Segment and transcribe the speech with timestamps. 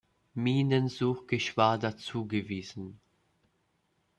[0.35, 2.99] Minensuchgeschwader zugewiesen.